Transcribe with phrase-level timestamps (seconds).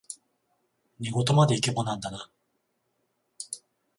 [0.99, 2.27] 寝言までイケボなんだな